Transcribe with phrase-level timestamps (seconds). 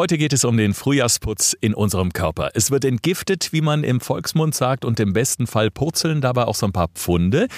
[0.00, 2.52] Heute geht es um den Frühjahrsputz in unserem Körper.
[2.54, 6.54] Es wird entgiftet, wie man im Volksmund sagt, und im besten Fall purzeln dabei auch
[6.54, 7.48] so ein paar Pfunde.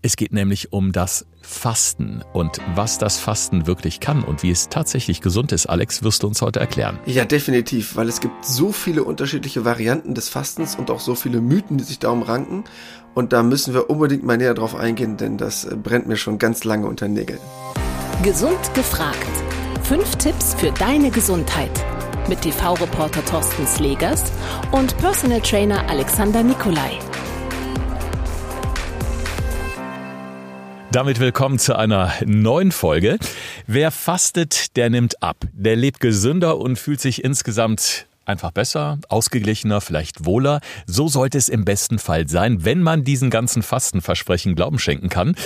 [0.00, 4.70] Es geht nämlich um das Fasten und was das Fasten wirklich kann und wie es
[4.70, 5.66] tatsächlich gesund ist.
[5.66, 6.98] Alex, wirst du uns heute erklären?
[7.04, 11.42] Ja, definitiv, weil es gibt so viele unterschiedliche Varianten des Fastens und auch so viele
[11.42, 12.64] Mythen, die sich darum ranken.
[13.12, 16.64] Und da müssen wir unbedingt mal näher drauf eingehen, denn das brennt mir schon ganz
[16.64, 17.40] lange unter den Nägeln.
[18.22, 19.28] Gesund gefragt.
[19.94, 21.70] Fünf Tipps für deine Gesundheit.
[22.26, 24.32] Mit TV-Reporter Thorsten Slegers
[24.70, 26.98] und Personal Trainer Alexander Nikolai.
[30.92, 33.18] Damit willkommen zu einer neuen Folge.
[33.66, 35.36] Wer fastet, der nimmt ab.
[35.52, 40.60] Der lebt gesünder und fühlt sich insgesamt einfach besser, ausgeglichener, vielleicht wohler.
[40.86, 45.36] So sollte es im besten Fall sein, wenn man diesen ganzen Fastenversprechen Glauben schenken kann.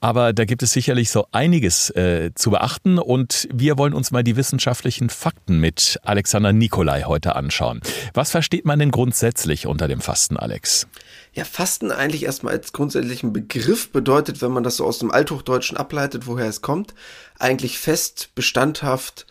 [0.00, 4.22] Aber da gibt es sicherlich so einiges äh, zu beachten und wir wollen uns mal
[4.22, 7.80] die wissenschaftlichen Fakten mit Alexander Nikolai heute anschauen.
[8.12, 10.86] Was versteht man denn grundsätzlich unter dem Fasten, Alex?
[11.32, 15.76] Ja, Fasten eigentlich erstmal als grundsätzlichen Begriff bedeutet, wenn man das so aus dem Althochdeutschen
[15.76, 16.94] ableitet, woher es kommt,
[17.38, 19.26] eigentlich fest, bestandhaft,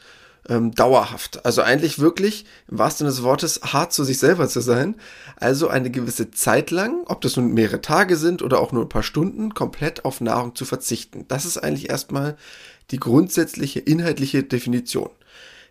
[0.49, 1.45] ähm, dauerhaft.
[1.45, 4.95] Also eigentlich wirklich, im wahrsten Sinne des Wortes, hart zu sich selber zu sein.
[5.38, 8.89] Also eine gewisse Zeit lang, ob das nun mehrere Tage sind oder auch nur ein
[8.89, 11.25] paar Stunden, komplett auf Nahrung zu verzichten.
[11.27, 12.36] Das ist eigentlich erstmal
[12.91, 15.09] die grundsätzliche inhaltliche Definition.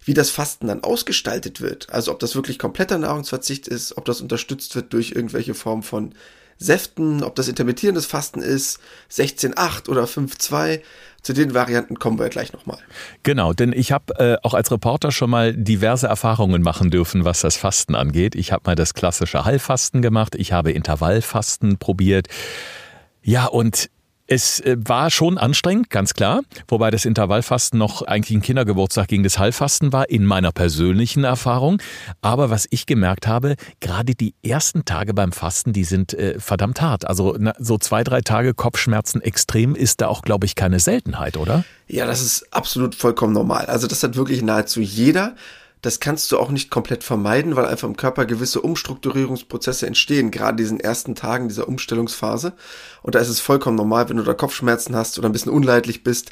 [0.05, 4.21] Wie das Fasten dann ausgestaltet wird, also ob das wirklich kompletter Nahrungsverzicht ist, ob das
[4.21, 6.13] unterstützt wird durch irgendwelche Form von
[6.59, 8.79] Säften, ob das intermittierendes Fasten ist,
[9.11, 10.81] 16,8 oder 5,2.
[11.23, 12.79] Zu den Varianten kommen wir gleich nochmal.
[13.23, 17.41] Genau, denn ich habe äh, auch als Reporter schon mal diverse Erfahrungen machen dürfen, was
[17.41, 18.35] das Fasten angeht.
[18.35, 22.27] Ich habe mal das klassische Heilfasten gemacht, ich habe Intervallfasten probiert.
[23.23, 23.89] Ja, und
[24.33, 29.25] es äh, war schon anstrengend, ganz klar, wobei das Intervallfasten noch eigentlich ein Kindergeburtstag gegen
[29.25, 31.83] das Heilfasten war, in meiner persönlichen Erfahrung.
[32.23, 36.81] Aber was ich gemerkt habe, gerade die ersten Tage beim Fasten, die sind äh, verdammt
[36.81, 37.07] hart.
[37.07, 41.37] Also na, so zwei, drei Tage Kopfschmerzen extrem ist da auch, glaube ich, keine Seltenheit,
[41.37, 41.65] oder?
[41.87, 43.67] Ja, das ist absolut vollkommen normal.
[43.67, 45.35] Also das hat wirklich nahezu jeder.
[45.83, 50.57] Das kannst du auch nicht komplett vermeiden, weil einfach im Körper gewisse Umstrukturierungsprozesse entstehen, gerade
[50.57, 52.53] diesen ersten Tagen dieser Umstellungsphase.
[53.03, 56.05] Und da ist es vollkommen normal, wenn du da Kopfschmerzen hast oder ein bisschen unleidlich
[56.05, 56.31] bist,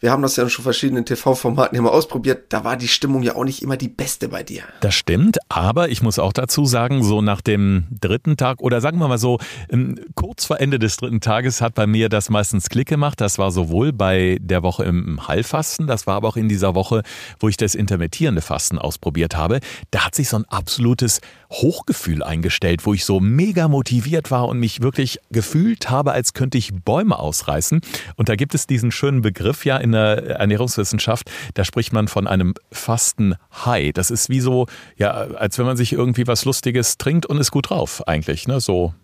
[0.00, 2.46] wir haben das ja schon verschiedenen TV-Formaten immer ausprobiert.
[2.48, 4.62] Da war die Stimmung ja auch nicht immer die beste bei dir.
[4.80, 8.98] Das stimmt, aber ich muss auch dazu sagen, so nach dem dritten Tag oder sagen
[8.98, 9.38] wir mal so,
[9.68, 13.20] ähm, kurz vor Ende des dritten Tages hat bei mir das meistens Klick gemacht.
[13.20, 17.02] Das war sowohl bei der Woche im Heilfasten, das war aber auch in dieser Woche,
[17.38, 19.60] wo ich das intermittierende Fasten ausprobiert habe.
[19.90, 24.58] Da hat sich so ein absolutes Hochgefühl eingestellt, wo ich so mega motiviert war und
[24.58, 27.80] mich wirklich gefühlt habe, als könnte ich Bäume ausreißen.
[28.16, 32.08] Und da gibt es diesen schönen Begriff ja in in der Ernährungswissenschaft, da spricht man
[32.08, 33.92] von einem Fasten-High.
[33.92, 37.50] Das ist wie so, ja, als wenn man sich irgendwie was Lustiges trinkt und ist
[37.50, 38.46] gut drauf, eigentlich.
[38.46, 38.60] Ne?
[38.60, 38.94] So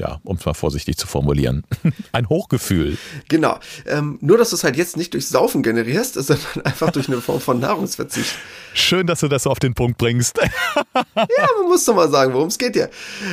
[0.00, 1.64] ja, um es mal vorsichtig zu formulieren.
[2.12, 2.98] Ein Hochgefühl.
[3.28, 3.58] Genau.
[3.86, 7.20] Ähm, nur, dass du es halt jetzt nicht durch Saufen generierst, sondern einfach durch eine
[7.20, 8.34] Form von Nahrungsverzicht.
[8.72, 10.38] Schön, dass du das so auf den Punkt bringst.
[10.38, 12.88] ja, man muss doch mal sagen, worum es geht ja.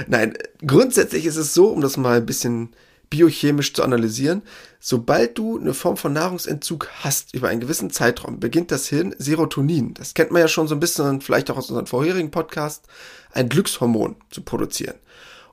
[0.07, 0.33] Nein,
[0.65, 2.69] grundsätzlich ist es so, um das mal ein bisschen
[3.11, 4.41] biochemisch zu analysieren.
[4.79, 9.93] Sobald du eine Form von Nahrungsentzug hast über einen gewissen Zeitraum, beginnt das Hirn Serotonin,
[9.93, 12.87] das kennt man ja schon so ein bisschen, vielleicht auch aus unserem vorherigen Podcast,
[13.31, 14.95] ein Glückshormon zu produzieren.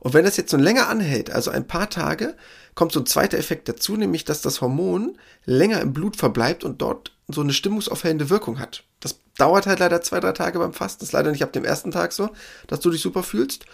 [0.01, 2.37] Und wenn das jetzt so länger anhält, also ein paar Tage,
[2.75, 6.81] kommt so ein zweiter Effekt dazu, nämlich dass das Hormon länger im Blut verbleibt und
[6.81, 8.85] dort so eine stimmungsaufhellende Wirkung hat.
[9.01, 11.01] Das dauert halt leider zwei, drei Tage beim Fasten.
[11.01, 12.31] Das ist leider nicht ab dem ersten Tag so,
[12.69, 13.67] dass du dich super fühlst.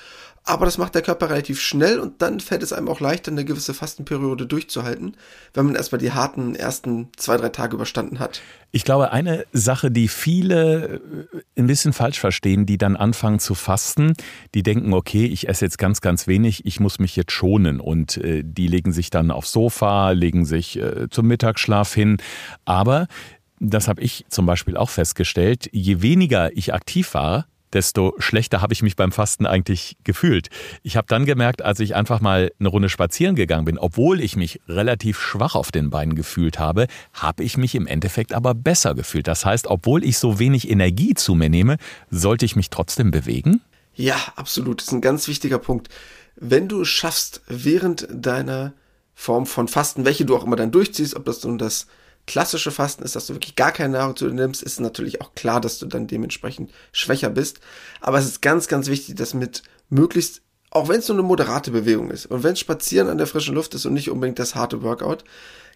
[0.46, 3.46] Aber das macht der Körper relativ schnell und dann fällt es einem auch leichter, eine
[3.46, 5.16] gewisse Fastenperiode durchzuhalten,
[5.54, 8.42] wenn man erstmal die harten ersten zwei, drei Tage überstanden hat.
[8.70, 11.00] Ich glaube, eine Sache, die viele
[11.32, 14.12] äh, ein bisschen falsch verstehen, die dann anfangen zu fasten,
[14.54, 17.80] die denken, okay, ich esse jetzt ganz, ganz wenig, ich muss mich jetzt schonen.
[17.80, 22.18] Und äh, die legen sich dann aufs Sofa, legen sich äh, zum Mittagsschlaf hin.
[22.66, 23.06] Aber
[23.60, 28.72] das habe ich zum Beispiel auch festgestellt, je weniger ich aktiv war, desto schlechter habe
[28.72, 30.48] ich mich beim Fasten eigentlich gefühlt.
[30.82, 34.36] Ich habe dann gemerkt, als ich einfach mal eine Runde spazieren gegangen bin, obwohl ich
[34.36, 38.94] mich relativ schwach auf den Beinen gefühlt habe, habe ich mich im Endeffekt aber besser
[38.94, 39.26] gefühlt.
[39.26, 41.76] Das heißt, obwohl ich so wenig Energie zu mir nehme,
[42.10, 43.60] sollte ich mich trotzdem bewegen?
[43.94, 44.80] Ja, absolut.
[44.80, 45.88] Das ist ein ganz wichtiger Punkt.
[46.36, 48.72] Wenn du es schaffst, während deiner
[49.14, 51.86] Form von Fasten, welche du auch immer dann durchziehst, ob das nun das
[52.26, 55.34] klassische Fasten ist, dass du wirklich gar keine Nahrung zu dir nimmst, ist natürlich auch
[55.34, 57.60] klar, dass du dann dementsprechend schwächer bist.
[58.00, 61.70] Aber es ist ganz, ganz wichtig, dass mit möglichst, auch wenn es nur eine moderate
[61.70, 64.54] Bewegung ist und wenn es Spazieren an der frischen Luft ist und nicht unbedingt das
[64.54, 65.24] harte Workout,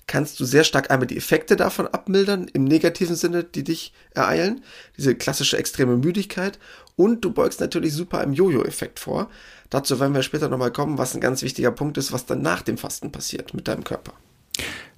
[0.08, 4.64] kannst du sehr stark einmal die Effekte davon abmildern, im negativen Sinne, die dich ereilen,
[4.96, 6.58] diese klassische extreme Müdigkeit.
[6.96, 9.30] Und du beugst natürlich super im Jojo-Effekt vor.
[9.70, 12.62] Dazu werden wir später nochmal kommen, was ein ganz wichtiger Punkt ist, was dann nach
[12.62, 14.14] dem Fasten passiert mit deinem Körper.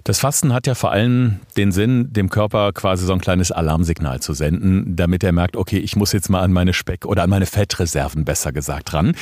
[0.03, 4.19] Das Fasten hat ja vor allem den Sinn, dem Körper quasi so ein kleines Alarmsignal
[4.19, 7.29] zu senden, damit er merkt, okay, ich muss jetzt mal an meine Speck- oder an
[7.29, 9.15] meine Fettreserven besser gesagt ran.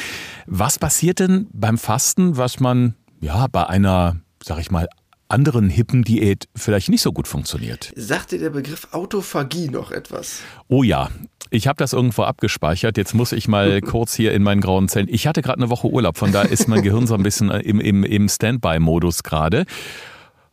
[0.46, 4.88] Was passiert denn beim Fasten, was man ja bei einer, sag ich mal,
[5.28, 7.92] anderen hippen Diät vielleicht nicht so gut funktioniert?
[7.96, 10.42] Sagt dir der Begriff Autophagie noch etwas?
[10.70, 11.10] Oh ja,
[11.52, 12.98] ich habe das irgendwo abgespeichert.
[12.98, 15.08] Jetzt muss ich mal kurz hier in meinen grauen Zellen.
[15.10, 17.80] Ich hatte gerade eine Woche Urlaub, von da ist mein Gehirn so ein bisschen im,
[17.80, 19.66] im, im Standby-Modus gerade.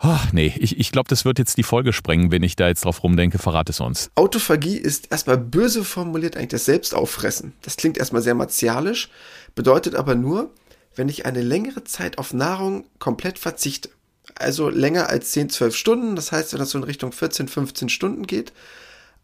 [0.09, 2.85] Ach nee, ich, ich glaube, das wird jetzt die Folge sprengen, wenn ich da jetzt
[2.85, 3.39] drauf rumdenke.
[3.39, 4.09] Verrate es uns.
[4.15, 7.55] Autophagie ist erstmal böse formuliert eigentlich das Selbstauffressen.
[7.63, 9.09] Das klingt erstmal sehr martialisch,
[9.57, 10.53] bedeutet aber nur,
[10.95, 13.91] wenn ich eine längere Zeit auf Nahrung komplett verzichte.
[14.37, 17.89] Also länger als 10, 12 Stunden, das heißt, wenn das so in Richtung 14, 15
[17.89, 18.53] Stunden geht,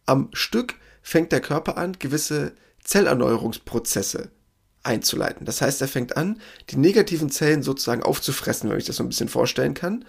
[0.05, 4.33] am Stück fängt der Körper an, gewisse Zellerneuerungsprozesse
[4.83, 5.47] einzuleiten.
[5.47, 6.41] Das heißt, er fängt an,
[6.71, 10.05] die negativen Zellen sozusagen aufzufressen, wenn ich das so ein bisschen vorstellen kann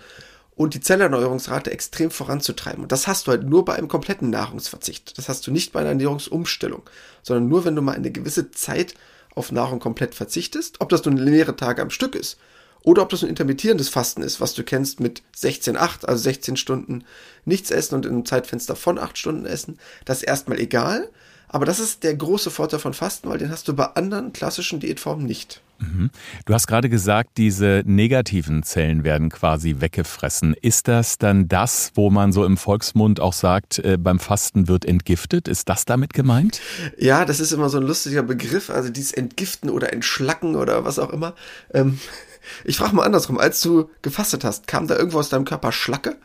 [0.56, 2.84] und die Zellerneuerungsrate extrem voranzutreiben.
[2.84, 5.18] Und das hast du halt nur bei einem kompletten Nahrungsverzicht.
[5.18, 6.84] Das hast du nicht bei einer Ernährungsumstellung,
[7.24, 8.94] sondern nur, wenn du mal eine gewisse Zeit
[9.36, 12.38] auf Nahrung komplett verzichtest, ob das nun mehrere Tage am Stück ist
[12.84, 17.06] oder ob das ein intermittierendes Fasten ist, was du kennst mit 16-8, also 16 Stunden
[17.46, 21.10] nichts essen und in einem Zeitfenster von 8 Stunden essen, das ist erstmal egal.
[21.48, 24.80] Aber das ist der große Vorteil von Fasten, weil den hast du bei anderen klassischen
[24.80, 25.62] Diätformen nicht.
[25.84, 26.10] Mhm.
[26.46, 30.56] Du hast gerade gesagt, diese negativen Zellen werden quasi weggefressen.
[30.62, 34.86] Ist das dann das, wo man so im Volksmund auch sagt, äh, beim Fasten wird
[34.86, 35.48] entgiftet?
[35.48, 36.62] Ist das damit gemeint?
[36.98, 41.00] Ja, das ist immer so ein lustiger Begriff, also dieses Entgiften oder Entschlacken oder was
[41.00, 41.36] auch immer.
[41.74, 42.00] Ähm,
[42.64, 46.16] ich frage mal andersrum, als du gefastet hast, kam da irgendwo aus deinem Körper Schlacke?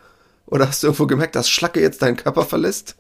[0.51, 2.97] Oder hast du irgendwo gemerkt, dass Schlacke jetzt deinen Körper verlässt?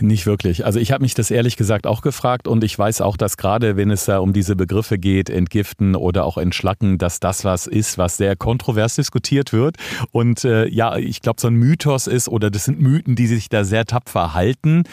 [0.00, 0.64] Nicht wirklich.
[0.64, 3.76] Also ich habe mich das ehrlich gesagt auch gefragt und ich weiß auch, dass gerade
[3.76, 7.98] wenn es da um diese Begriffe geht, entgiften oder auch entschlacken, dass das was ist,
[7.98, 9.76] was sehr kontrovers diskutiert wird.
[10.12, 13.48] Und äh, ja, ich glaube, so ein Mythos ist oder das sind Mythen, die sich
[13.48, 14.84] da sehr tapfer halten.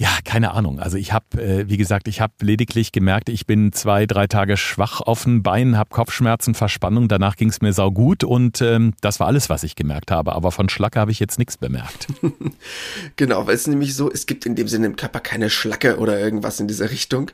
[0.00, 0.78] Ja, keine Ahnung.
[0.78, 4.56] Also ich habe, äh, wie gesagt, ich habe lediglich gemerkt, ich bin zwei, drei Tage
[4.56, 7.08] schwach auf den Beinen, habe Kopfschmerzen, Verspannung.
[7.08, 10.36] Danach ging es mir saugut und ähm, das war alles, was ich gemerkt habe.
[10.36, 12.06] Aber von Schlacke habe ich jetzt nichts bemerkt.
[13.16, 16.16] genau, weil es nämlich so, es gibt in dem Sinne im Körper keine Schlacke oder
[16.16, 17.32] irgendwas in dieser Richtung.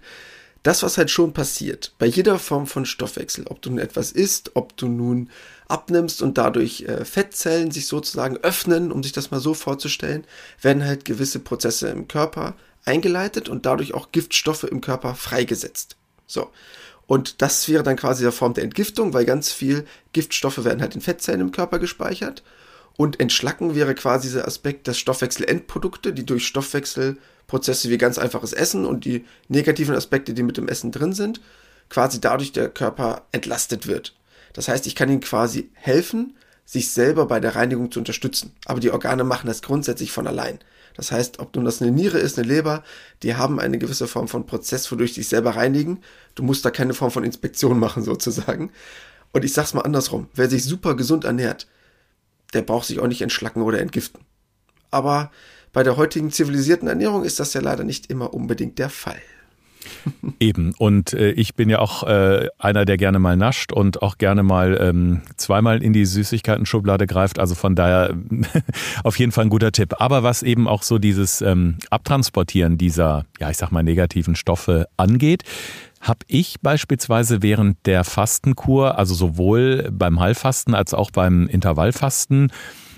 [0.63, 4.53] Das, was halt schon passiert, bei jeder Form von Stoffwechsel, ob du nun etwas isst,
[4.55, 5.29] ob du nun
[5.69, 10.25] abnimmst und dadurch äh, Fettzellen sich sozusagen öffnen, um sich das mal so vorzustellen,
[10.61, 15.97] werden halt gewisse Prozesse im Körper eingeleitet und dadurch auch Giftstoffe im Körper freigesetzt.
[16.27, 16.51] So.
[17.07, 20.95] Und das wäre dann quasi der Form der Entgiftung, weil ganz viel Giftstoffe werden halt
[20.95, 22.43] in Fettzellen im Körper gespeichert.
[22.97, 28.87] Und Entschlacken wäre quasi dieser Aspekt, dass Stoffwechselendprodukte, die durch Stoffwechselprozesse wie ganz einfaches Essen
[28.87, 31.41] und die negativen Aspekte, die mit dem Essen drin sind,
[31.91, 34.15] quasi dadurch der Körper entlastet wird.
[34.55, 36.35] Das heißt, ich kann ihnen quasi helfen,
[36.65, 38.53] sich selber bei der Reinigung zu unterstützen.
[38.65, 40.59] Aber die Organe machen das grundsätzlich von allein.
[40.97, 42.85] Das heißt, ob nun das eine Niere ist, eine Leber,
[43.23, 46.01] die haben eine gewisse Form von Prozess, wodurch sie sich selber reinigen.
[46.35, 48.71] Du musst da keine Form von Inspektion machen sozusagen.
[49.33, 50.29] Und ich sag's mal andersrum.
[50.35, 51.67] Wer sich super gesund ernährt,
[52.55, 54.21] der braucht sich auch nicht entschlacken oder entgiften.
[54.93, 55.33] Aber
[55.73, 59.21] bei der heutigen zivilisierten Ernährung ist das ja leider nicht immer unbedingt der Fall.
[60.41, 60.75] Eben.
[60.79, 64.43] Und äh, ich bin ja auch äh, einer, der gerne mal nascht und auch gerne
[64.43, 67.39] mal ähm, zweimal in die Süßigkeiten-Schublade greift.
[67.39, 68.15] Also von daher
[69.05, 69.95] auf jeden Fall ein guter Tipp.
[69.99, 74.87] Aber was eben auch so dieses ähm, Abtransportieren dieser, ja, ich sag mal, negativen Stoffe
[74.97, 75.43] angeht,
[76.01, 82.53] habe ich beispielsweise während der Fastenkur, also sowohl beim Heilfasten als auch beim Intervallfasten,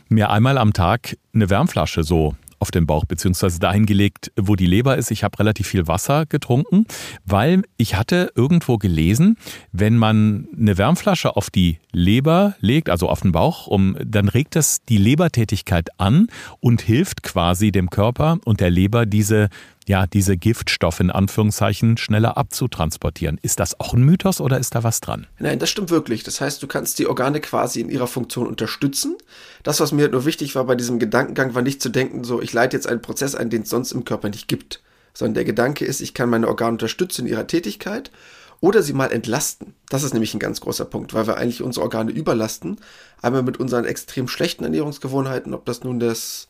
[0.08, 4.66] mir einmal am Tag eine Wärmflasche so auf den Bauch, beziehungsweise dahin gelegt, wo die
[4.66, 5.10] Leber ist.
[5.10, 6.86] Ich habe relativ viel Wasser getrunken,
[7.24, 9.36] weil ich hatte irgendwo gelesen,
[9.72, 14.56] wenn man eine Wärmflasche auf die Leber legt, also auf den Bauch, um, dann regt
[14.56, 16.28] das die Lebertätigkeit an
[16.60, 19.48] und hilft quasi dem Körper und der Leber diese
[19.88, 23.38] ja, diese Giftstoffe in Anführungszeichen schneller abzutransportieren.
[23.40, 25.26] Ist das auch ein Mythos oder ist da was dran?
[25.38, 26.24] Nein, das stimmt wirklich.
[26.24, 29.16] Das heißt, du kannst die Organe quasi in ihrer Funktion unterstützen.
[29.62, 32.42] Das, was mir halt nur wichtig war bei diesem Gedankengang, war nicht zu denken, so,
[32.42, 34.82] ich leite jetzt einen Prozess ein, den es sonst im Körper nicht gibt.
[35.14, 38.10] Sondern der Gedanke ist, ich kann meine Organe unterstützen in ihrer Tätigkeit
[38.60, 39.74] oder sie mal entlasten.
[39.88, 42.78] Das ist nämlich ein ganz großer Punkt, weil wir eigentlich unsere Organe überlasten.
[43.22, 46.48] Einmal mit unseren extrem schlechten Ernährungsgewohnheiten, ob das nun das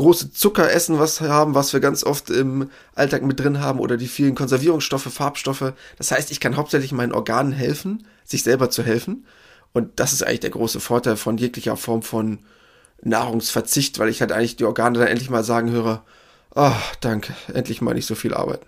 [0.00, 4.08] große Zuckeressen was haben, was wir ganz oft im Alltag mit drin haben oder die
[4.08, 5.72] vielen Konservierungsstoffe, Farbstoffe.
[5.96, 9.26] Das heißt, ich kann hauptsächlich meinen Organen helfen, sich selber zu helfen.
[9.72, 12.40] Und das ist eigentlich der große Vorteil von jeglicher Form von
[13.02, 16.02] Nahrungsverzicht, weil ich halt eigentlich die Organe dann endlich mal sagen höre,
[16.54, 18.66] oh, danke, endlich mal nicht so viel arbeiten.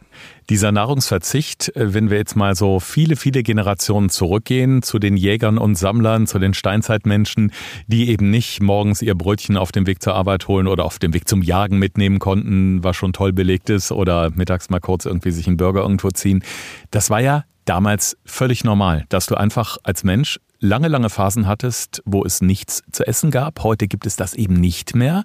[0.51, 5.59] Dieser Nahrungsverzicht, äh, wenn wir jetzt mal so viele, viele Generationen zurückgehen zu den Jägern
[5.59, 7.53] und Sammlern, zu den Steinzeitmenschen,
[7.87, 11.15] die eben nicht morgens ihr Brötchen auf dem Weg zur Arbeit holen oder auf dem
[11.15, 15.31] Weg zum Jagen mitnehmen konnten, was schon toll belegt ist, oder mittags mal kurz irgendwie
[15.31, 16.45] sich einen Burger irgendwo ziehen.
[16.91, 22.03] Das war ja damals völlig normal, dass du einfach als Mensch lange, lange Phasen hattest,
[22.05, 23.63] wo es nichts zu essen gab.
[23.63, 25.25] Heute gibt es das eben nicht mehr.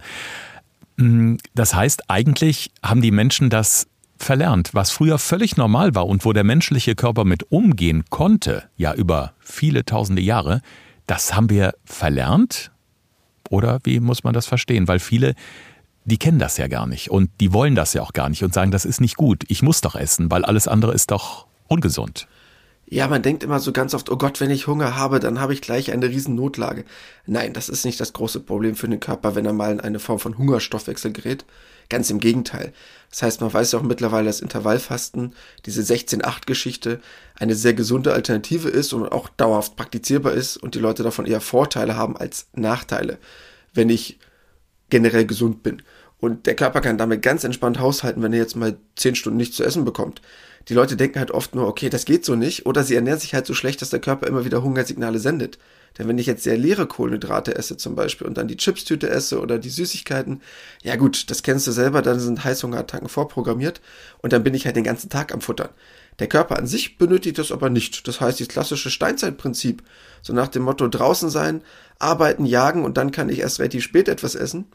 [0.98, 3.88] Mm, das heißt, eigentlich haben die Menschen das
[4.18, 8.94] verlernt, was früher völlig normal war und wo der menschliche Körper mit umgehen konnte, ja
[8.94, 10.62] über viele tausende Jahre,
[11.06, 12.72] das haben wir verlernt?
[13.50, 14.88] Oder wie muss man das verstehen?
[14.88, 15.36] Weil viele,
[16.04, 18.54] die kennen das ja gar nicht und die wollen das ja auch gar nicht und
[18.54, 22.28] sagen, das ist nicht gut, ich muss doch essen, weil alles andere ist doch ungesund.
[22.90, 25.52] Ja, man denkt immer so ganz oft, oh Gott, wenn ich Hunger habe, dann habe
[25.52, 26.86] ich gleich eine riesen Notlage.
[27.26, 30.00] Nein, das ist nicht das große Problem für den Körper, wenn er mal in eine
[30.00, 31.44] Form von Hungerstoffwechsel gerät.
[31.90, 32.72] Ganz im Gegenteil.
[33.10, 35.34] Das heißt, man weiß ja auch mittlerweile, dass Intervallfasten,
[35.66, 37.02] diese 16-8-Geschichte,
[37.36, 41.42] eine sehr gesunde Alternative ist und auch dauerhaft praktizierbar ist und die Leute davon eher
[41.42, 43.18] Vorteile haben als Nachteile,
[43.74, 44.18] wenn ich
[44.90, 45.82] generell gesund bin.
[46.20, 49.58] Und der Körper kann damit ganz entspannt haushalten, wenn er jetzt mal 10 Stunden nichts
[49.58, 50.22] zu essen bekommt
[50.70, 53.34] die Leute denken halt oft nur, okay, das geht so nicht, oder sie ernähren sich
[53.34, 55.58] halt so schlecht, dass der Körper immer wieder Hungersignale sendet.
[55.98, 59.40] Denn wenn ich jetzt sehr leere Kohlenhydrate esse zum Beispiel und dann die Chipstüte esse
[59.40, 60.42] oder die Süßigkeiten,
[60.84, 63.82] ja gut, das kennst du selber, dann sind Heißhungerattacken vorprogrammiert
[64.20, 65.70] und dann bin ich halt den ganzen Tag am Futtern.
[66.20, 68.08] Der Körper an sich benötigt das aber nicht.
[68.08, 69.84] Das heißt, das klassische Steinzeitprinzip,
[70.22, 71.62] so nach dem Motto draußen sein,
[72.00, 74.66] arbeiten, jagen und dann kann ich erst relativ spät etwas essen,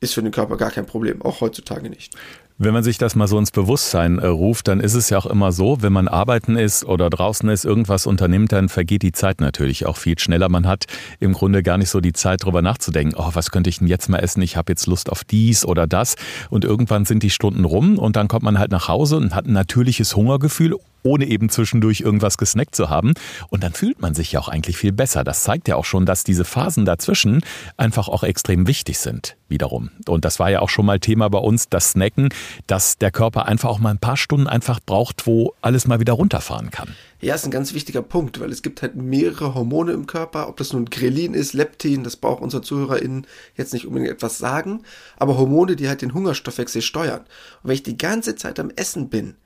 [0.00, 2.14] ist für den Körper gar kein Problem, auch heutzutage nicht.
[2.58, 5.26] Wenn man sich das mal so ins Bewusstsein äh, ruft, dann ist es ja auch
[5.26, 9.42] immer so, wenn man arbeiten ist oder draußen ist, irgendwas unternimmt, dann vergeht die Zeit
[9.42, 10.48] natürlich auch viel schneller.
[10.48, 10.86] Man hat
[11.20, 14.08] im Grunde gar nicht so die Zeit, darüber nachzudenken, oh, was könnte ich denn jetzt
[14.08, 14.40] mal essen?
[14.40, 16.16] Ich habe jetzt Lust auf dies oder das.
[16.48, 19.44] Und irgendwann sind die Stunden rum und dann kommt man halt nach Hause und hat
[19.44, 23.14] ein natürliches Hungergefühl ohne eben zwischendurch irgendwas gesnackt zu haben.
[23.48, 25.24] Und dann fühlt man sich ja auch eigentlich viel besser.
[25.24, 27.42] Das zeigt ja auch schon, dass diese Phasen dazwischen
[27.76, 29.90] einfach auch extrem wichtig sind, wiederum.
[30.08, 32.28] Und das war ja auch schon mal Thema bei uns, das Snacken,
[32.66, 36.14] dass der Körper einfach auch mal ein paar Stunden einfach braucht, wo alles mal wieder
[36.14, 36.88] runterfahren kann.
[37.20, 40.58] Ja, ist ein ganz wichtiger Punkt, weil es gibt halt mehrere Hormone im Körper, ob
[40.58, 44.82] das nun Grelin ist, Leptin, das braucht unsere ZuhörerInnen jetzt nicht unbedingt etwas sagen,
[45.16, 47.20] aber Hormone, die halt den Hungerstoffwechsel steuern.
[47.62, 49.36] Und wenn ich die ganze Zeit am Essen bin,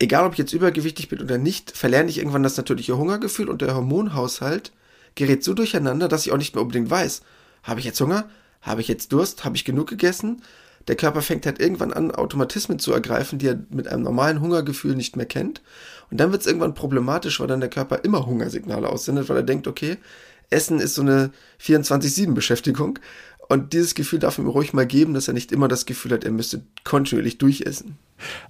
[0.00, 3.62] egal ob ich jetzt übergewichtig bin oder nicht, verlerne ich irgendwann das natürliche Hungergefühl und
[3.62, 4.72] der Hormonhaushalt
[5.14, 7.22] gerät so durcheinander, dass ich auch nicht mehr unbedingt weiß,
[7.62, 8.28] habe ich jetzt Hunger?
[8.62, 9.44] Habe ich jetzt Durst?
[9.44, 10.42] Habe ich genug gegessen?
[10.88, 14.96] Der Körper fängt halt irgendwann an, Automatismen zu ergreifen, die er mit einem normalen Hungergefühl
[14.96, 15.60] nicht mehr kennt.
[16.10, 19.42] Und dann wird es irgendwann problematisch, weil dann der Körper immer Hungersignale aussendet, weil er
[19.42, 19.98] denkt, okay,
[20.48, 21.30] Essen ist so eine
[21.62, 22.98] 24-7-Beschäftigung.
[23.50, 26.22] Und dieses Gefühl darf ihm ruhig mal geben, dass er nicht immer das Gefühl hat,
[26.22, 27.98] er müsste kontinuierlich durchessen.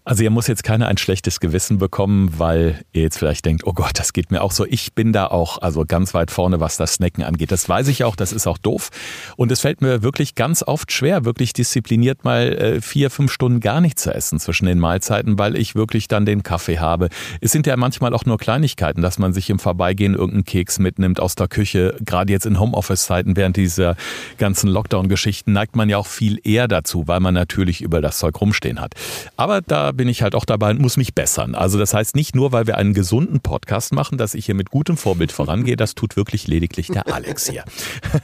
[0.05, 3.73] Also ihr muss jetzt keiner ein schlechtes Gewissen bekommen, weil ihr jetzt vielleicht denkt, oh
[3.73, 4.67] Gott, das geht mir auch so.
[4.67, 7.53] Ich bin da auch also ganz weit vorne, was das Snacken angeht.
[7.53, 8.91] Das weiß ich auch, das ist auch doof.
[9.37, 13.61] Und es fällt mir wirklich ganz oft schwer, wirklich diszipliniert mal äh, vier, fünf Stunden
[13.61, 17.09] gar nicht zu essen zwischen den Mahlzeiten, weil ich wirklich dann den Kaffee habe.
[17.41, 21.21] Es sind ja manchmal auch nur Kleinigkeiten, dass man sich im Vorbeigehen irgendeinen Keks mitnimmt
[21.21, 21.97] aus der Küche.
[22.05, 23.97] Gerade jetzt in Homeoffice-Zeiten während dieser
[24.39, 28.41] ganzen Lockdown-Geschichten neigt man ja auch viel eher dazu, weil man natürlich über das Zeug
[28.41, 28.95] rumstehen hat.
[29.37, 31.55] Aber da bin ich halt auch dabei und muss mich bessern.
[31.55, 34.71] Also das heißt nicht nur, weil wir einen gesunden Podcast machen, dass ich hier mit
[34.71, 35.77] gutem Vorbild vorangehe.
[35.77, 37.65] Das tut wirklich lediglich der Alex hier.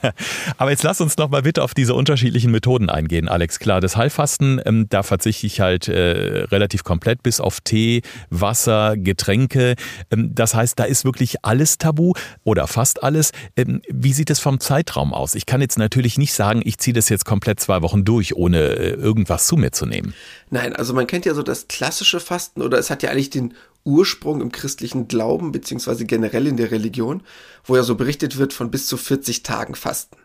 [0.59, 3.61] Aber jetzt lass uns noch mal bitte auf diese unterschiedlichen Methoden eingehen, Alex.
[3.61, 8.97] Klar, das Heilfasten, ähm, da verzichte ich halt äh, relativ komplett bis auf Tee, Wasser,
[8.97, 9.77] Getränke.
[10.11, 13.31] Ähm, das heißt, da ist wirklich alles tabu oder fast alles.
[13.57, 15.37] Ähm, wie sieht es vom Zeitraum aus?
[15.37, 18.59] Ich kann jetzt natürlich nicht sagen, ich ziehe das jetzt komplett zwei Wochen durch, ohne
[18.59, 20.15] äh, irgendwas zu mir zu nehmen.
[20.51, 23.55] Nein, also man kennt ja so das klassische Fasten oder es hat ja eigentlich den
[23.85, 27.23] Ursprung im christlichen Glauben beziehungsweise generell in der Religion,
[27.65, 30.17] wo ja so berichtet wird von bis zu 40 Tagen Fasten.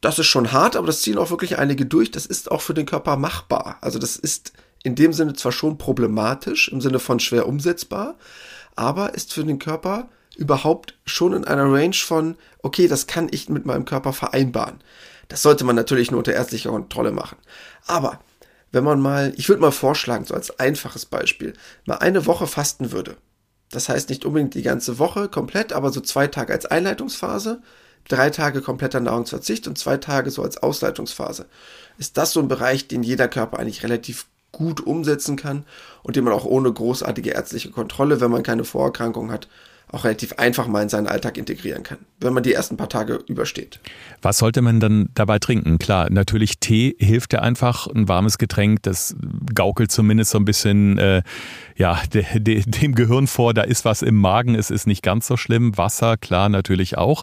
[0.00, 2.10] Das ist schon hart, aber das ziehen auch wirklich einige durch.
[2.10, 3.78] Das ist auch für den Körper machbar.
[3.80, 4.52] Also das ist
[4.82, 8.16] in dem Sinne zwar schon problematisch, im Sinne von schwer umsetzbar,
[8.76, 13.48] aber ist für den Körper überhaupt schon in einer Range von, okay, das kann ich
[13.48, 14.80] mit meinem Körper vereinbaren.
[15.30, 17.38] Das sollte man natürlich nur unter ärztlicher Kontrolle machen.
[17.86, 18.18] Aber
[18.72, 21.54] wenn man mal, ich würde mal vorschlagen, so als einfaches Beispiel,
[21.86, 23.16] mal eine Woche fasten würde.
[23.70, 27.62] Das heißt nicht unbedingt die ganze Woche komplett, aber so zwei Tage als Einleitungsphase,
[28.08, 31.46] drei Tage kompletter Nahrungsverzicht und zwei Tage so als Ausleitungsphase.
[31.96, 35.64] Ist das so ein Bereich, den jeder Körper eigentlich relativ gut umsetzen kann
[36.02, 39.46] und den man auch ohne großartige ärztliche Kontrolle, wenn man keine Vorerkrankung hat,
[39.92, 43.20] auch relativ einfach mal in seinen Alltag integrieren kann, wenn man die ersten paar Tage
[43.26, 43.80] übersteht.
[44.22, 45.78] Was sollte man dann dabei trinken?
[45.78, 49.16] Klar, natürlich Tee hilft ja einfach, ein warmes Getränk, das
[49.54, 51.22] gaukelt zumindest so ein bisschen äh,
[51.80, 55.26] ja, de, de, dem Gehirn vor, da ist was im Magen, es ist nicht ganz
[55.26, 55.76] so schlimm.
[55.78, 57.22] Wasser, klar, natürlich auch.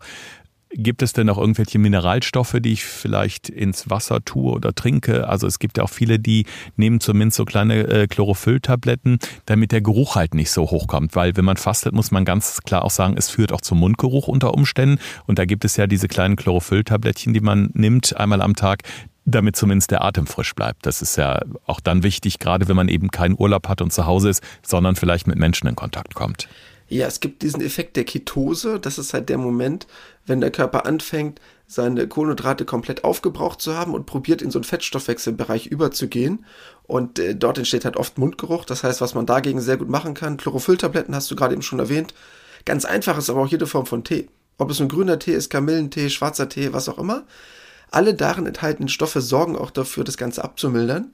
[0.80, 5.28] Gibt es denn auch irgendwelche Mineralstoffe, die ich vielleicht ins Wasser tue oder trinke?
[5.28, 9.18] Also es gibt ja auch viele, die nehmen zumindest so kleine äh, Chlorophylltabletten,
[9.48, 11.16] damit der Geruch halt nicht so hochkommt.
[11.16, 14.28] Weil wenn man fastet, muss man ganz klar auch sagen, es führt auch zum Mundgeruch
[14.28, 15.00] unter Umständen.
[15.26, 18.84] Und da gibt es ja diese kleinen Chlorophylltablettchen, die man nimmt einmal am Tag
[19.26, 20.86] damit zumindest der Atem frisch bleibt.
[20.86, 24.06] Das ist ja auch dann wichtig, gerade wenn man eben keinen Urlaub hat und zu
[24.06, 26.48] Hause ist, sondern vielleicht mit Menschen in Kontakt kommt.
[26.90, 28.80] Ja, es gibt diesen Effekt der Ketose.
[28.80, 29.88] Das ist halt der Moment,
[30.26, 34.64] wenn der Körper anfängt, seine Kohlenhydrate komplett aufgebraucht zu haben und probiert in so einen
[34.64, 36.46] Fettstoffwechselbereich überzugehen.
[36.84, 38.64] Und äh, dort entsteht halt oft Mundgeruch.
[38.64, 41.80] Das heißt, was man dagegen sehr gut machen kann, Chlorophylltabletten hast du gerade eben schon
[41.80, 42.14] erwähnt.
[42.64, 44.30] Ganz einfach ist aber auch jede Form von Tee.
[44.58, 47.26] Ob es ein grüner Tee ist, Kamillentee, schwarzer Tee, was auch immer.
[47.92, 51.14] Alle darin enthaltenen Stoffe sorgen auch dafür, das Ganze abzumildern.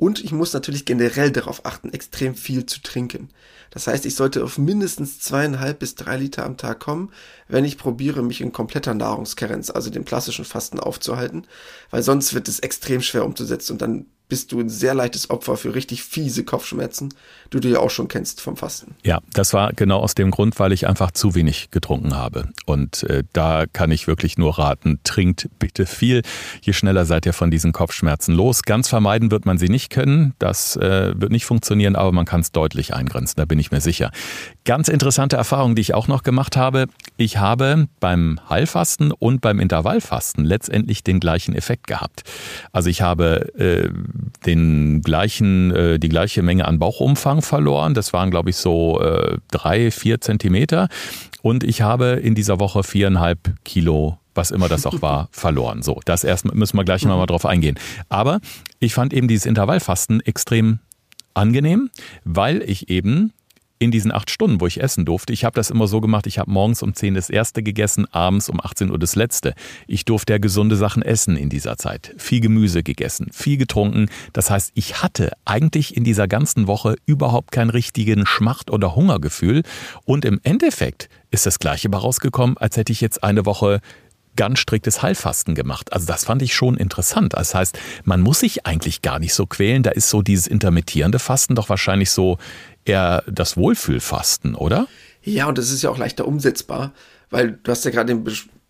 [0.00, 3.28] Und ich muss natürlich generell darauf achten, extrem viel zu trinken.
[3.70, 7.12] Das heißt, ich sollte auf mindestens zweieinhalb bis drei Liter am Tag kommen,
[7.48, 11.46] wenn ich probiere, mich in kompletter Nahrungskarenz, also dem klassischen Fasten aufzuhalten,
[11.90, 15.58] weil sonst wird es extrem schwer umzusetzen und dann bist du ein sehr leichtes Opfer
[15.58, 17.12] für richtig fiese Kopfschmerzen,
[17.52, 18.94] die du ja auch schon kennst vom Fasten.
[19.04, 22.48] Ja, das war genau aus dem Grund, weil ich einfach zu wenig getrunken habe.
[22.64, 26.22] Und äh, da kann ich wirklich nur raten, trinkt bitte viel.
[26.62, 28.62] Je schneller seid ihr von diesen Kopfschmerzen los.
[28.62, 30.34] Ganz vermeiden wird man sie nicht können.
[30.38, 33.80] Das äh, wird nicht funktionieren, aber man kann es deutlich eingrenzen, da bin ich mir
[33.80, 34.12] sicher.
[34.64, 36.86] Ganz interessante Erfahrung, die ich auch noch gemacht habe.
[37.16, 42.22] Ich habe beim Heilfasten und beim Intervallfasten letztendlich den gleichen Effekt gehabt.
[42.70, 43.90] Also ich habe äh,
[44.46, 47.94] den gleichen, äh, die gleiche Menge an Bauchumfang verloren.
[47.94, 50.88] Das waren, glaube ich, so äh, drei, vier Zentimeter.
[51.42, 55.82] Und ich habe in dieser Woche viereinhalb Kilo was immer das auch war, verloren.
[55.82, 57.78] So, das erst müssen wir gleich mal drauf eingehen.
[58.08, 58.40] Aber
[58.78, 60.78] ich fand eben dieses Intervallfasten extrem
[61.34, 61.90] angenehm,
[62.24, 63.32] weil ich eben
[63.80, 66.38] in diesen acht Stunden, wo ich essen durfte, ich habe das immer so gemacht, ich
[66.38, 69.54] habe morgens um zehn das erste gegessen, abends um 18 Uhr das letzte.
[69.88, 72.14] Ich durfte ja gesunde Sachen essen in dieser Zeit.
[72.18, 74.10] Viel Gemüse gegessen, viel getrunken.
[74.34, 79.62] Das heißt, ich hatte eigentlich in dieser ganzen Woche überhaupt keinen richtigen Schmacht- oder Hungergefühl.
[80.04, 83.80] Und im Endeffekt ist das Gleiche bei rausgekommen, als hätte ich jetzt eine Woche
[84.36, 85.92] ganz striktes Heilfasten gemacht.
[85.92, 87.34] Also das fand ich schon interessant.
[87.34, 89.82] Das heißt, man muss sich eigentlich gar nicht so quälen.
[89.82, 92.38] Da ist so dieses intermittierende Fasten doch wahrscheinlich so
[92.84, 94.86] eher das Wohlfühlfasten, oder?
[95.22, 96.92] Ja, und es ist ja auch leichter umsetzbar,
[97.28, 98.22] weil du hast ja gerade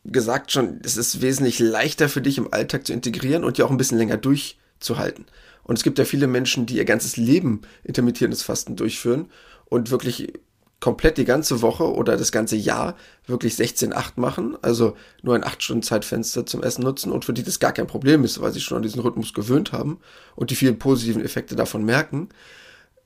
[0.04, 3.70] gesagt schon, es ist wesentlich leichter für dich im Alltag zu integrieren und ja auch
[3.70, 5.26] ein bisschen länger durchzuhalten.
[5.62, 9.30] Und es gibt ja viele Menschen, die ihr ganzes Leben intermittierendes Fasten durchführen
[9.66, 10.32] und wirklich
[10.80, 16.46] komplett die ganze Woche oder das ganze Jahr wirklich 16-8 machen, also nur ein 8-Stunden-Zeitfenster
[16.46, 18.82] zum Essen nutzen und für die das gar kein Problem ist, weil sie schon an
[18.82, 20.00] diesen Rhythmus gewöhnt haben
[20.36, 22.30] und die vielen positiven Effekte davon merken.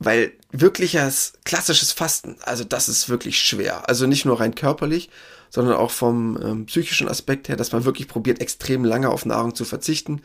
[0.01, 3.89] Weil wirkliches klassisches Fasten, also das ist wirklich schwer.
[3.89, 5.09] Also nicht nur rein körperlich,
[5.51, 9.55] sondern auch vom ähm, psychischen Aspekt her, dass man wirklich probiert, extrem lange auf Nahrung
[9.55, 10.23] zu verzichten.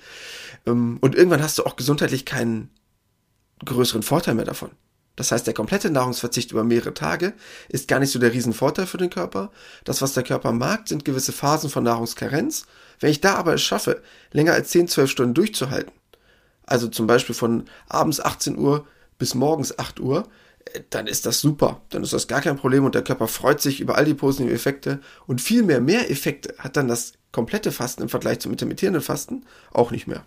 [0.66, 2.72] Ähm, und irgendwann hast du auch gesundheitlich keinen
[3.64, 4.72] größeren Vorteil mehr davon.
[5.19, 7.34] Das heißt, der komplette Nahrungsverzicht über mehrere Tage
[7.67, 9.51] ist gar nicht so der Riesenvorteil für den Körper.
[9.84, 12.65] Das, was der Körper mag, sind gewisse Phasen von Nahrungskarenz.
[13.01, 14.01] Wenn ich da aber es schaffe,
[14.32, 15.91] länger als 10, 12 Stunden durchzuhalten,
[16.65, 20.25] also zum Beispiel von abends 18 Uhr bis morgens 8 Uhr,
[20.71, 21.82] äh, dann ist das super.
[21.89, 24.55] Dann ist das gar kein Problem und der Körper freut sich über all die positiven
[24.55, 29.03] Effekte und viel mehr mehr Effekte hat dann das komplette Fasten im Vergleich zum intermittierenden
[29.03, 30.23] Fasten auch nicht mehr.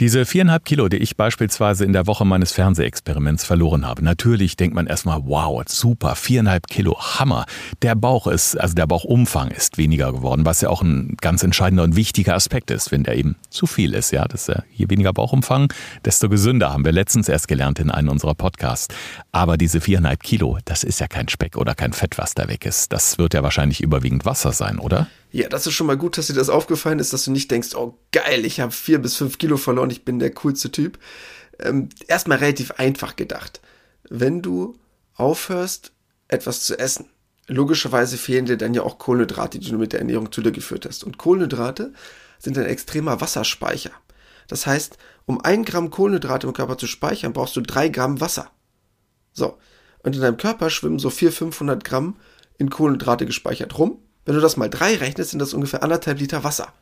[0.00, 4.02] Diese viereinhalb Kilo, die ich beispielsweise in der Woche meines Fernsehexperiments verloren habe.
[4.02, 7.44] Natürlich denkt man erstmal, wow, super, viereinhalb Kilo, Hammer.
[7.82, 11.82] Der Bauch ist, also der Bauchumfang ist weniger geworden, was ja auch ein ganz entscheidender
[11.82, 14.10] und wichtiger Aspekt ist, wenn der eben zu viel ist.
[14.10, 15.70] Ja, das ja, je weniger Bauchumfang,
[16.02, 18.88] desto gesünder, haben wir letztens erst gelernt in einem unserer Podcasts.
[19.32, 22.64] Aber diese viereinhalb Kilo, das ist ja kein Speck oder kein Fett, was da weg
[22.64, 22.90] ist.
[22.94, 25.08] Das wird ja wahrscheinlich überwiegend Wasser sein, oder?
[25.32, 27.74] Ja, das ist schon mal gut, dass dir das aufgefallen ist, dass du nicht denkst,
[27.74, 30.98] oh geil, ich habe vier bis fünf Kilo verloren, ich bin der coolste Typ.
[31.60, 33.60] Ähm, erstmal relativ einfach gedacht.
[34.08, 34.76] Wenn du
[35.14, 35.92] aufhörst,
[36.26, 37.06] etwas zu essen,
[37.46, 40.86] logischerweise fehlen dir dann ja auch Kohlenhydrate, die du mit der Ernährung zu dir geführt
[40.86, 41.04] hast.
[41.04, 41.92] Und Kohlenhydrate
[42.38, 43.92] sind ein extremer Wasserspeicher.
[44.48, 48.50] Das heißt, um ein Gramm Kohlenhydrate im Körper zu speichern, brauchst du drei Gramm Wasser.
[49.32, 49.58] So.
[50.02, 52.16] Und in deinem Körper schwimmen so 400, 500 Gramm
[52.58, 53.98] in Kohlenhydrate gespeichert rum.
[54.24, 56.72] Wenn du das mal drei rechnest, sind das ungefähr anderthalb Liter Wasser.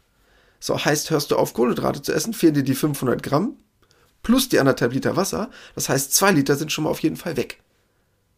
[0.60, 3.56] So heißt, hörst du auf Kohlenhydrate zu essen, fehlen dir die 500 Gramm
[4.22, 5.50] plus die anderthalb Liter Wasser.
[5.74, 7.60] Das heißt, zwei Liter sind schon mal auf jeden Fall weg.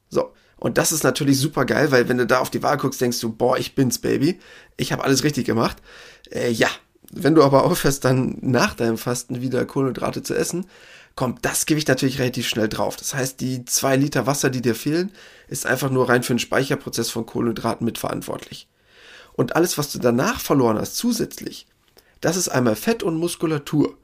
[0.09, 0.33] So.
[0.57, 3.19] Und das ist natürlich super geil, weil wenn du da auf die Wahl guckst, denkst
[3.21, 4.39] du, boah, ich bin's, Baby.
[4.77, 5.79] Ich habe alles richtig gemacht.
[6.31, 6.69] Äh, ja.
[7.13, 10.67] Wenn du aber aufhörst, dann nach deinem Fasten wieder Kohlenhydrate zu essen,
[11.17, 12.97] kommt das Gewicht natürlich relativ schnell drauf.
[12.97, 15.11] Das heißt, die zwei Liter Wasser, die dir fehlen,
[15.49, 18.69] ist einfach nur rein für den Speicherprozess von Kohlenhydraten mitverantwortlich.
[19.41, 21.67] Und alles, was du danach verloren hast, zusätzlich,
[22.21, 23.97] das ist einmal Fett und Muskulatur.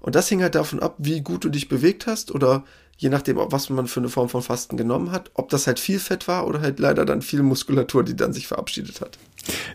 [0.00, 2.64] Und das hängt halt davon ab, wie gut du dich bewegt hast oder
[2.98, 6.00] je nachdem, was man für eine Form von Fasten genommen hat, ob das halt viel
[6.00, 9.18] Fett war oder halt leider dann viel Muskulatur, die dann sich verabschiedet hat.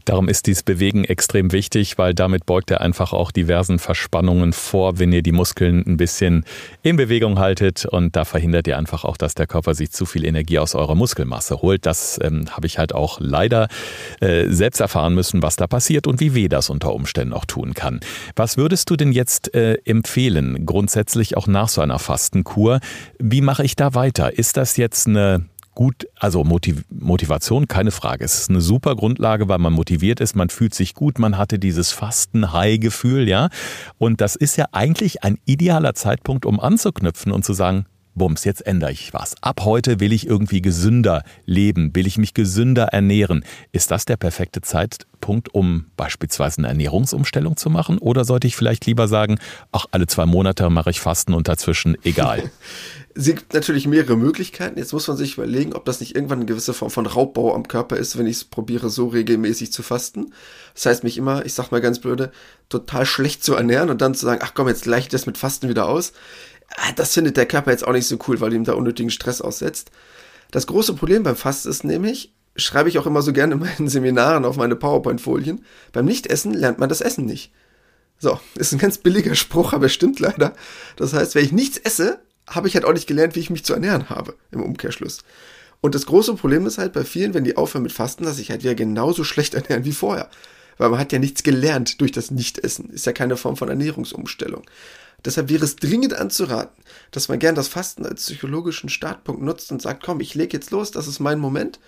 [0.06, 5.00] Darum ist dieses Bewegen extrem wichtig, weil damit beugt er einfach auch diversen Verspannungen vor,
[5.00, 6.46] wenn ihr die Muskeln ein bisschen
[6.84, 10.26] in Bewegung haltet und da verhindert ihr einfach auch, dass der Körper sich zu viel
[10.26, 11.86] Energie aus eurer Muskelmasse holt.
[11.86, 13.68] Das ähm, habe ich halt auch leider
[14.20, 17.74] äh, selbst erfahren müssen, was da passiert und wie weh das unter Umständen auch tun
[17.74, 18.02] kann.
[18.36, 22.80] Was würdest du denn jetzt äh, empfehlen, grundsätzlich auch nach so einer Fastenkur?
[23.26, 24.38] Wie mache ich da weiter?
[24.38, 28.26] Ist das jetzt eine gut, also Motiv Motivation, keine Frage.
[28.26, 31.58] Es ist eine super Grundlage, weil man motiviert ist, man fühlt sich gut, man hatte
[31.58, 33.48] dieses Fasten-High-Gefühl, ja.
[33.98, 38.66] Und das ist ja eigentlich ein idealer Zeitpunkt, um anzuknüpfen und zu sagen, Bums, jetzt
[38.66, 39.36] ändere ich was.
[39.42, 43.44] Ab heute will ich irgendwie gesünder leben, will ich mich gesünder ernähren.
[43.72, 47.98] Ist das der perfekte Zeitpunkt, um beispielsweise eine Ernährungsumstellung zu machen?
[47.98, 49.40] Oder sollte ich vielleicht lieber sagen,
[49.72, 52.52] ach, alle zwei Monate mache ich Fasten und dazwischen egal?
[53.16, 54.80] Es gibt natürlich mehrere Möglichkeiten.
[54.80, 57.68] Jetzt muss man sich überlegen, ob das nicht irgendwann eine gewisse Form von Raubbau am
[57.68, 60.34] Körper ist, wenn ich es probiere, so regelmäßig zu fasten.
[60.74, 62.32] Das heißt, mich immer, ich sag mal ganz blöde,
[62.70, 65.70] total schlecht zu ernähren und dann zu sagen, ach komm, jetzt gleich das mit Fasten
[65.70, 66.14] wieder aus.
[66.76, 69.42] Ah, das findet der Körper jetzt auch nicht so cool, weil ihm da unnötigen Stress
[69.42, 69.92] aussetzt.
[70.52, 73.88] Das große Problem beim Fasten ist nämlich, schreibe ich auch immer so gerne in meinen
[73.90, 77.52] Seminaren auf meine PowerPoint-Folien, beim Nichtessen lernt man das Essen nicht.
[78.20, 80.54] So, ist ein ganz billiger Spruch, aber stimmt leider.
[80.96, 83.66] Das heißt, wenn ich nichts esse, habe ich halt auch nicht gelernt, wie ich mich
[83.66, 85.24] zu ernähren habe, im Umkehrschluss.
[85.82, 88.52] Und das große Problem ist halt bei vielen, wenn die aufhören mit Fasten, dass sich
[88.52, 90.30] halt wieder genauso schlecht ernähren wie vorher.
[90.78, 92.90] Weil man hat ja nichts gelernt durch das Nichtessen.
[92.90, 94.64] Ist ja keine Form von Ernährungsumstellung.
[95.26, 99.82] Deshalb wäre es dringend anzuraten, dass man gern das Fasten als psychologischen Startpunkt nutzt und
[99.82, 101.80] sagt, komm, ich lege jetzt los, das ist mein Moment.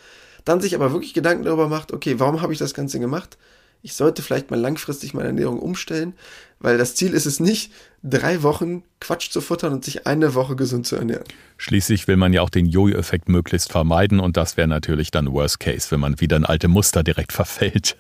[0.46, 3.38] Dann sich aber wirklich Gedanken darüber macht, okay, warum habe ich das Ganze gemacht?
[3.82, 6.14] Ich sollte vielleicht mal langfristig meine Ernährung umstellen,
[6.60, 7.72] weil das Ziel ist es nicht,
[8.06, 11.26] drei Wochen Quatsch zu futtern und sich eine Woche gesund zu ernähren.
[11.58, 15.60] Schließlich will man ja auch den Jojo-Effekt möglichst vermeiden und das wäre natürlich dann Worst
[15.60, 17.96] Case, wenn man wieder in alte Muster direkt verfällt.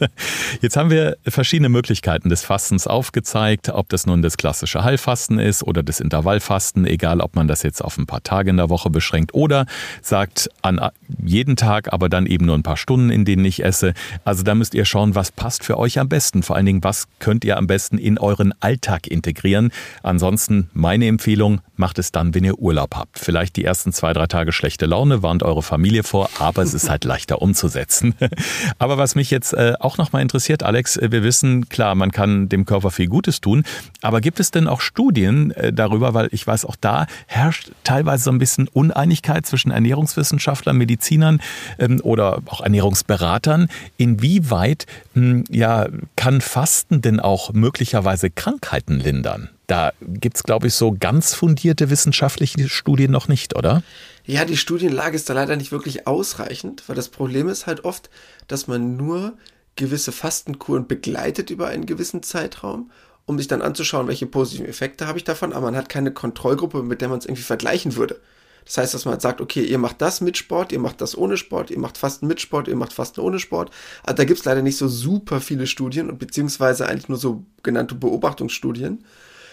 [0.61, 5.63] Jetzt haben wir verschiedene Möglichkeiten des Fastens aufgezeigt, ob das nun das klassische Heilfasten ist
[5.63, 8.89] oder das Intervallfasten, egal ob man das jetzt auf ein paar Tage in der Woche
[8.89, 9.65] beschränkt oder
[10.01, 10.79] sagt an
[11.23, 13.93] jeden Tag, aber dann eben nur ein paar Stunden, in denen ich esse.
[14.23, 16.43] Also da müsst ihr schauen, was passt für euch am besten.
[16.43, 19.71] Vor allen Dingen, was könnt ihr am besten in euren Alltag integrieren.
[20.03, 23.19] Ansonsten meine Empfehlung, macht es dann, wenn ihr Urlaub habt.
[23.19, 26.89] Vielleicht die ersten zwei, drei Tage schlechte Laune, warnt eure Familie vor, aber es ist
[26.89, 28.15] halt leichter umzusetzen.
[28.79, 32.49] aber was mich jetzt äh, auch nochmal interessiert, Alex, äh, wir wissen, klar, man kann
[32.49, 33.63] dem Körper viel Gutes tun,
[34.01, 38.25] aber gibt es denn auch Studien äh, darüber, weil ich weiß, auch da herrscht teilweise
[38.25, 41.41] so ein bisschen Uneinigkeit zwischen Ernährungswissenschaftlern, Medizinern
[41.79, 49.49] ähm, oder auch Ernährungsberatern, inwieweit hm, ja, kann Fasten denn auch möglicherweise Krankheiten lindern?
[49.67, 53.81] Da gibt es, glaube ich, so ganz fundierte wissenschaftliche Studien noch nicht, oder?
[54.25, 58.09] Ja, die Studienlage ist da leider nicht wirklich ausreichend, weil das Problem ist halt oft,
[58.47, 59.37] dass man nur
[59.75, 62.91] gewisse Fastenkuren begleitet über einen gewissen Zeitraum,
[63.25, 66.83] um sich dann anzuschauen, welche positiven Effekte habe ich davon, aber man hat keine Kontrollgruppe,
[66.83, 68.19] mit der man es irgendwie vergleichen würde.
[68.65, 71.15] Das heißt, dass man halt sagt, okay, ihr macht das mit Sport, ihr macht das
[71.15, 73.71] ohne Sport, ihr macht Fasten mit Sport, ihr macht Fasten ohne Sport.
[74.03, 77.45] Also da gibt es leider nicht so super viele Studien und beziehungsweise eigentlich nur so
[77.61, 79.05] genannte Beobachtungsstudien.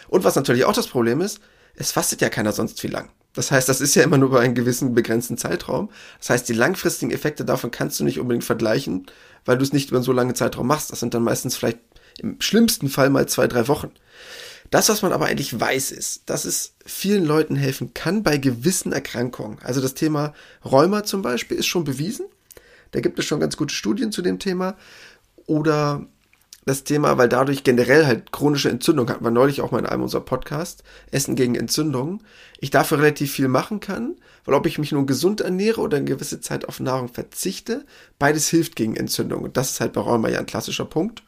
[0.08, 1.40] Und was natürlich auch das Problem ist,
[1.74, 3.10] es fastet ja keiner sonst viel lang.
[3.34, 5.90] Das heißt, das ist ja immer nur über einen gewissen begrenzten Zeitraum.
[6.18, 9.06] Das heißt, die langfristigen Effekte davon kannst du nicht unbedingt vergleichen,
[9.44, 10.92] weil du es nicht über einen so langen Zeitraum machst.
[10.92, 11.78] Das sind dann meistens vielleicht
[12.18, 13.90] im schlimmsten Fall mal zwei, drei Wochen.
[14.72, 18.90] Das, was man aber eigentlich weiß, ist, dass es vielen Leuten helfen kann bei gewissen
[18.90, 19.58] Erkrankungen.
[19.62, 20.32] Also das Thema
[20.64, 22.24] Rheuma zum Beispiel ist schon bewiesen.
[22.90, 24.78] Da gibt es schon ganz gute Studien zu dem Thema.
[25.44, 26.06] Oder
[26.64, 30.04] das Thema, weil dadurch generell halt chronische Entzündung hatten wir neulich auch mal in einem
[30.04, 32.22] unserer Podcast, Essen gegen Entzündung,
[32.58, 36.06] ich dafür relativ viel machen kann, weil ob ich mich nun gesund ernähre oder eine
[36.06, 37.84] gewisse Zeit auf Nahrung verzichte,
[38.18, 39.42] beides hilft gegen Entzündung.
[39.42, 41.22] Und das ist halt bei Rheuma ja ein klassischer Punkt.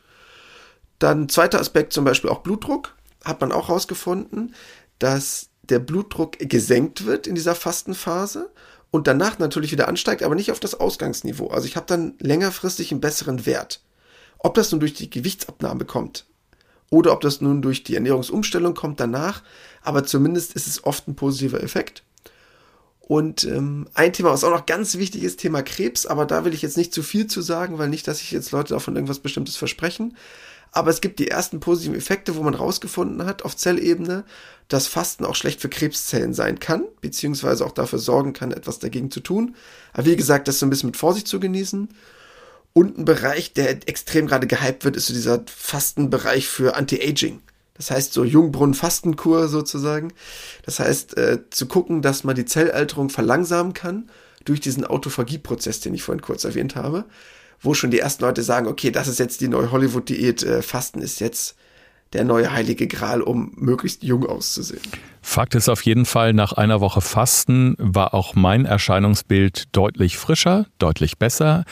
[0.99, 4.55] Dann zweiter Aspekt zum Beispiel auch Blutdruck, hat man auch herausgefunden,
[4.99, 8.51] dass der Blutdruck gesenkt wird in dieser Fastenphase
[8.91, 11.49] und danach natürlich wieder ansteigt, aber nicht auf das Ausgangsniveau.
[11.49, 13.83] Also ich habe dann längerfristig einen besseren Wert.
[14.39, 16.27] Ob das nun durch die Gewichtsabnahme kommt
[16.91, 19.43] oder ob das nun durch die Ernährungsumstellung kommt danach,
[19.83, 22.05] aber zumindest ist es oft ein positiver Effekt.
[23.01, 26.55] Und ähm, ein Thema, was auch noch ganz wichtig ist, Thema Krebs, aber da will
[26.55, 29.19] ich jetzt nicht zu viel zu sagen, weil nicht, dass sich jetzt Leute davon irgendwas
[29.19, 30.17] Bestimmtes versprechen.
[30.77, 34.25] Aber es gibt die ersten positiven Effekte, wo man rausgefunden hat auf Zellebene,
[34.67, 39.09] dass Fasten auch schlecht für Krebszellen sein kann, beziehungsweise auch dafür sorgen kann, etwas dagegen
[39.13, 39.55] zu tun.
[39.93, 41.89] Aber wie gesagt, das so ein bisschen mit Vorsicht zu genießen.
[42.73, 47.41] Und ein Bereich, der extrem gerade gehypt wird, ist so dieser Fastenbereich für Anti-Aging.
[47.75, 50.13] Das heißt, so Jungbrunnen-Fastenkur sozusagen.
[50.65, 54.11] Das heißt, äh, zu gucken, dass man die Zellalterung verlangsamen kann
[54.45, 57.05] durch diesen Autophagie-Prozess, den ich vorhin kurz erwähnt habe,
[57.65, 61.01] wo schon die ersten Leute sagen, okay, das ist jetzt die neue Hollywood-Diät, äh, Fasten
[61.01, 61.57] ist jetzt
[62.13, 64.83] der neue heilige Gral, um möglichst jung auszusehen.
[65.21, 70.67] Fakt ist auf jeden Fall, nach einer Woche Fasten war auch mein Erscheinungsbild deutlich frischer,
[70.79, 71.65] deutlich besser.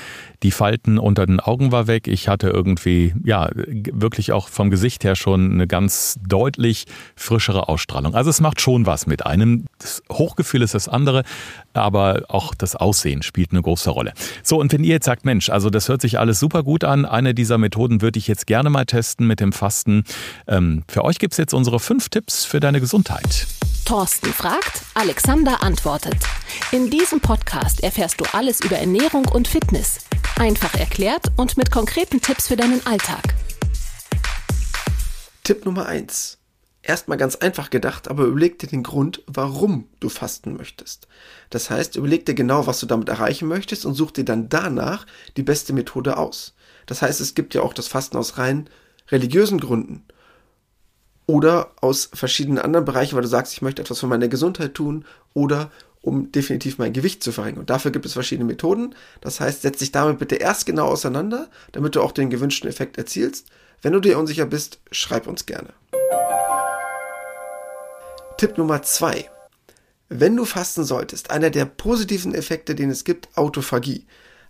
[0.43, 2.09] Die Falten unter den Augen war weg.
[2.09, 8.15] Ich hatte irgendwie, ja, wirklich auch vom Gesicht her schon eine ganz deutlich frischere Ausstrahlung.
[8.15, 9.67] Also es macht schon was mit einem.
[9.79, 11.23] Das Hochgefühl ist das andere,
[11.75, 14.13] aber auch das Aussehen spielt eine große Rolle.
[14.43, 17.05] So, und wenn ihr jetzt sagt, Mensch, also das hört sich alles super gut an,
[17.05, 20.05] eine dieser Methoden würde ich jetzt gerne mal testen mit dem Fasten.
[20.47, 23.47] Ähm, für euch gibt es jetzt unsere fünf Tipps für deine Gesundheit.
[23.93, 26.17] Thorsten fragt, Alexander antwortet.
[26.71, 29.99] In diesem Podcast erfährst du alles über Ernährung und Fitness.
[30.37, 33.23] Einfach erklärt und mit konkreten Tipps für deinen Alltag.
[35.45, 36.39] Tipp Nummer eins:
[36.81, 41.07] Erstmal ganz einfach gedacht, aber überleg dir den Grund, warum du fasten möchtest.
[41.51, 45.05] Das heißt, überleg dir genau, was du damit erreichen möchtest und such dir dann danach
[45.37, 46.55] die beste Methode aus.
[46.87, 48.71] Das heißt, es gibt ja auch das Fasten aus rein
[49.11, 50.07] religiösen Gründen
[51.27, 55.05] oder aus verschiedenen anderen Bereichen, weil du sagst, ich möchte etwas für meine Gesundheit tun
[55.35, 55.71] oder
[56.03, 57.61] um definitiv mein Gewicht zu verringern.
[57.61, 58.95] Und dafür gibt es verschiedene Methoden.
[59.21, 62.99] Das heißt, setz dich damit bitte erst genau auseinander, damit du auch den gewünschten Effekt
[62.99, 63.47] erzielst.
[63.83, 65.71] Wenn du dir unsicher bist, schreib uns gerne.
[68.37, 69.31] Tipp Nummer zwei:
[70.09, 74.07] Wenn du fasten solltest, einer der positiven Effekte, den es gibt, Autophagie.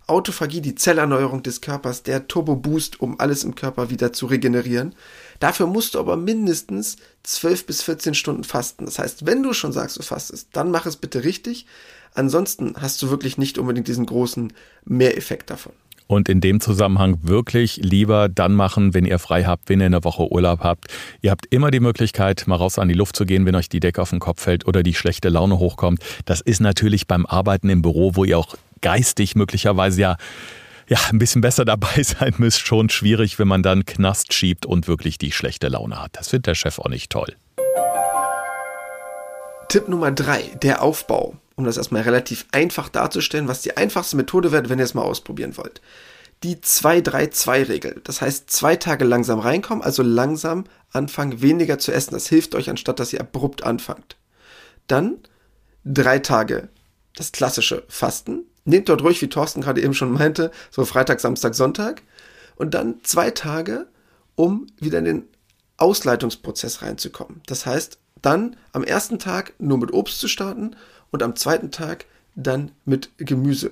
[0.07, 4.95] Autophagie, die Zellerneuerung des Körpers, der Turbo-Boost, um alles im Körper wieder zu regenerieren.
[5.39, 8.85] Dafür musst du aber mindestens 12 bis 14 Stunden fasten.
[8.85, 11.65] Das heißt, wenn du schon sagst, du fastest, dann mach es bitte richtig.
[12.13, 14.53] Ansonsten hast du wirklich nicht unbedingt diesen großen
[14.85, 15.73] Mehreffekt davon.
[16.07, 20.03] Und in dem Zusammenhang wirklich lieber dann machen, wenn ihr frei habt, wenn ihr eine
[20.03, 20.87] Woche Urlaub habt.
[21.21, 23.79] Ihr habt immer die Möglichkeit, mal raus an die Luft zu gehen, wenn euch die
[23.79, 26.01] Decke auf den Kopf fällt oder die schlechte Laune hochkommt.
[26.25, 30.17] Das ist natürlich beim Arbeiten im Büro, wo ihr auch geistig möglicherweise ja
[30.87, 34.87] ja, ein bisschen besser dabei sein müsst, schon schwierig, wenn man dann Knast schiebt und
[34.87, 36.11] wirklich die schlechte Laune hat.
[36.17, 37.35] Das findet der Chef auch nicht toll.
[39.69, 41.37] Tipp Nummer drei, der Aufbau.
[41.55, 45.03] Um das erstmal relativ einfach darzustellen, was die einfachste Methode wird, wenn ihr es mal
[45.03, 45.81] ausprobieren wollt.
[46.41, 48.01] Die 2-3-2-Regel.
[48.03, 52.13] Das heißt, zwei Tage langsam reinkommen, also langsam anfangen, weniger zu essen.
[52.13, 54.17] Das hilft euch, anstatt dass ihr abrupt anfangt.
[54.87, 55.17] Dann
[55.85, 56.69] drei Tage
[57.15, 58.45] das klassische Fasten.
[58.65, 62.01] Nehmt dort ruhig, wie Thorsten gerade eben schon meinte, so Freitag, Samstag, Sonntag.
[62.55, 63.87] Und dann zwei Tage,
[64.35, 65.23] um wieder in den
[65.77, 67.41] Ausleitungsprozess reinzukommen.
[67.45, 70.75] Das heißt, dann am ersten Tag nur mit Obst zu starten
[71.11, 73.71] und am zweiten Tag dann mit Gemüse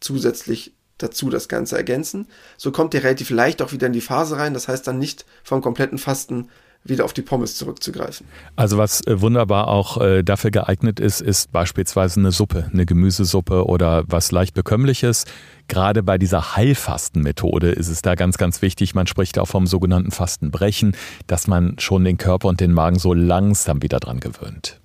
[0.00, 2.28] zusätzlich dazu das Ganze ergänzen.
[2.56, 4.54] So kommt ihr relativ leicht auch wieder in die Phase rein.
[4.54, 6.48] Das heißt dann nicht vom kompletten Fasten
[6.84, 8.26] wieder auf die Pommes zurückzugreifen.
[8.56, 13.66] Also was äh, wunderbar auch äh, dafür geeignet ist, ist beispielsweise eine Suppe, eine Gemüsesuppe
[13.66, 15.24] oder was leicht bekömmliches.
[15.66, 20.10] Gerade bei dieser Heilfastenmethode ist es da ganz, ganz wichtig, man spricht auch vom sogenannten
[20.10, 20.94] Fastenbrechen,
[21.26, 24.80] dass man schon den Körper und den Magen so langsam wieder dran gewöhnt.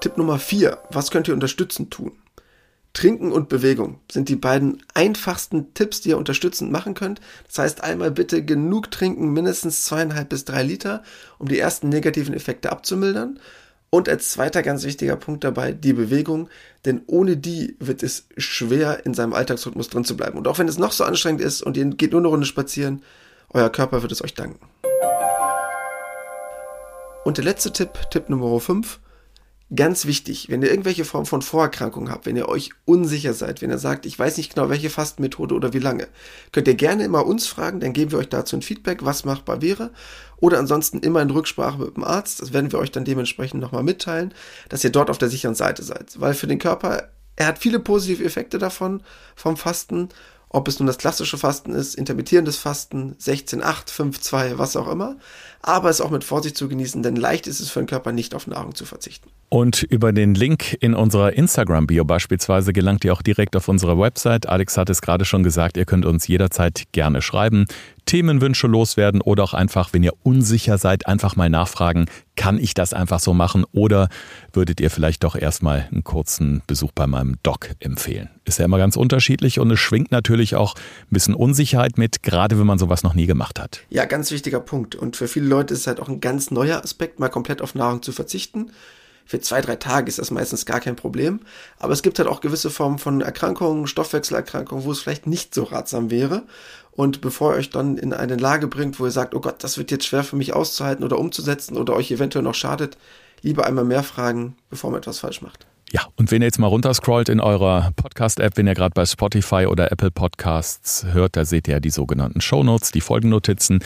[0.00, 0.78] Tipp Nummer 4.
[0.90, 2.12] Was könnt ihr unterstützend tun?
[2.92, 7.20] Trinken und Bewegung sind die beiden einfachsten Tipps, die ihr unterstützend machen könnt.
[7.46, 11.02] Das heißt, einmal bitte genug trinken, mindestens zweieinhalb bis drei Liter,
[11.38, 13.38] um die ersten negativen Effekte abzumildern.
[13.90, 16.48] Und als zweiter ganz wichtiger Punkt dabei die Bewegung,
[16.84, 20.38] denn ohne die wird es schwer, in seinem Alltagsrhythmus drin zu bleiben.
[20.38, 23.02] Und auch wenn es noch so anstrengend ist und ihr geht nur eine Runde spazieren,
[23.50, 24.60] euer Körper wird es euch danken.
[27.24, 29.00] Und der letzte Tipp, Tipp Nummer 5,
[29.74, 33.70] Ganz wichtig, wenn ihr irgendwelche Form von Vorerkrankung habt, wenn ihr euch unsicher seid, wenn
[33.70, 36.08] ihr sagt, ich weiß nicht genau, welche Fastenmethode oder wie lange,
[36.50, 39.62] könnt ihr gerne immer uns fragen, dann geben wir euch dazu ein Feedback, was machbar
[39.62, 39.92] wäre.
[40.38, 42.42] Oder ansonsten immer in Rücksprache mit dem Arzt.
[42.42, 44.34] Das werden wir euch dann dementsprechend nochmal mitteilen,
[44.68, 46.18] dass ihr dort auf der sicheren Seite seid.
[46.20, 49.04] Weil für den Körper, er hat viele positive Effekte davon,
[49.36, 50.08] vom Fasten.
[50.48, 54.90] Ob es nun das klassische Fasten ist, intermittierendes Fasten, 16, 8, 5, 2, was auch
[54.90, 55.16] immer.
[55.62, 58.34] Aber es auch mit Vorsicht zu genießen, denn leicht ist es für den Körper nicht
[58.34, 59.28] auf Nahrung zu verzichten.
[59.50, 64.48] Und über den Link in unserer Instagram-Bio beispielsweise gelangt ihr auch direkt auf unsere Website.
[64.48, 67.66] Alex hat es gerade schon gesagt, ihr könnt uns jederzeit gerne schreiben,
[68.06, 72.94] Themenwünsche loswerden oder auch einfach, wenn ihr unsicher seid, einfach mal nachfragen, kann ich das
[72.94, 74.08] einfach so machen oder
[74.52, 78.30] würdet ihr vielleicht doch erstmal einen kurzen Besuch bei meinem Doc empfehlen?
[78.44, 82.58] Ist ja immer ganz unterschiedlich und es schwingt natürlich auch ein bisschen Unsicherheit mit, gerade
[82.58, 83.82] wenn man sowas noch nie gemacht hat.
[83.90, 84.94] Ja, ganz wichtiger Punkt.
[84.94, 87.74] Und für viele Leute ist es halt auch ein ganz neuer Aspekt, mal komplett auf
[87.74, 88.70] Nahrung zu verzichten
[89.30, 91.38] für zwei, drei Tage ist das meistens gar kein Problem.
[91.78, 95.62] Aber es gibt halt auch gewisse Formen von Erkrankungen, Stoffwechselerkrankungen, wo es vielleicht nicht so
[95.62, 96.42] ratsam wäre.
[96.90, 99.78] Und bevor ihr euch dann in eine Lage bringt, wo ihr sagt, oh Gott, das
[99.78, 102.98] wird jetzt schwer für mich auszuhalten oder umzusetzen oder euch eventuell noch schadet,
[103.42, 105.69] lieber einmal mehr fragen, bevor man etwas falsch macht.
[105.92, 109.66] Ja, und wenn ihr jetzt mal runterscrollt in eurer Podcast-App, wenn ihr gerade bei Spotify
[109.66, 113.80] oder Apple Podcasts hört, da seht ihr ja die sogenannten Shownotes, die Folgennotizen.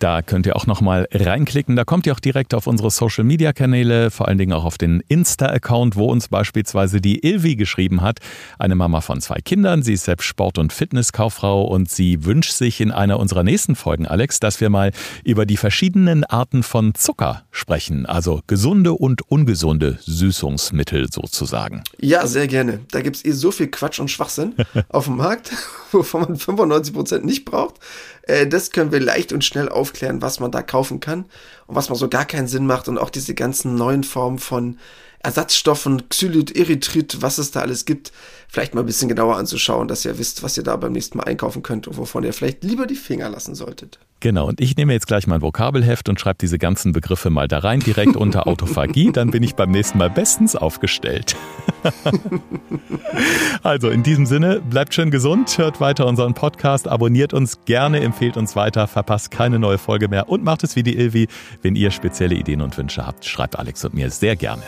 [0.00, 1.76] Da könnt ihr auch nochmal reinklicken.
[1.76, 5.94] Da kommt ihr auch direkt auf unsere Social-Media-Kanäle, vor allen Dingen auch auf den Insta-Account,
[5.94, 8.18] wo uns beispielsweise die Ilvi geschrieben hat.
[8.58, 9.84] Eine Mama von zwei Kindern.
[9.84, 14.08] Sie ist selbst Sport- und Fitnesskauffrau und sie wünscht sich in einer unserer nächsten Folgen,
[14.08, 14.90] Alex, dass wir mal
[15.22, 18.06] über die verschiedenen Arten von Zucker sprechen.
[18.06, 21.84] Also gesunde und ungesunde Süßungsmittel sozusagen sozusagen.
[22.00, 22.80] Ja, sehr gerne.
[22.90, 24.54] Da gibt es eh so viel Quatsch und Schwachsinn
[24.88, 25.52] auf dem Markt,
[25.92, 27.76] wovon man 95% nicht braucht.
[28.22, 31.26] Äh, das können wir leicht und schnell aufklären, was man da kaufen kann
[31.66, 34.78] und was man so gar keinen Sinn macht und auch diese ganzen neuen Formen von
[35.24, 38.12] Ersatzstoffen, Xylit, Erythrit, was es da alles gibt,
[38.46, 41.24] vielleicht mal ein bisschen genauer anzuschauen, dass ihr wisst, was ihr da beim nächsten Mal
[41.24, 43.98] einkaufen könnt und wovon ihr vielleicht lieber die Finger lassen solltet.
[44.20, 47.58] Genau, und ich nehme jetzt gleich mein Vokabelheft und schreibe diese ganzen Begriffe mal da
[47.58, 51.36] rein, direkt unter Autophagie, dann bin ich beim nächsten Mal bestens aufgestellt.
[53.62, 58.36] also in diesem Sinne, bleibt schön gesund, hört weiter unseren Podcast, abonniert uns gerne, empfehlt
[58.36, 61.28] uns weiter, verpasst keine neue Folge mehr und macht es wie die Ilvi.
[61.62, 64.62] Wenn ihr spezielle Ideen und Wünsche habt, schreibt Alex und mir sehr gerne.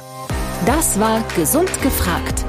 [0.64, 2.44] Das war Gesund gefragt.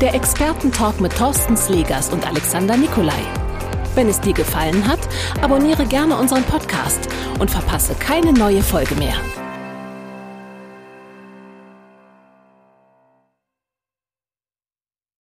[0.00, 3.22] Der Expertentalk mit Thorsten Slegers und Alexander Nikolai.
[3.94, 5.00] Wenn es dir gefallen hat,
[5.42, 9.14] abonniere gerne unseren Podcast und verpasse keine neue Folge mehr.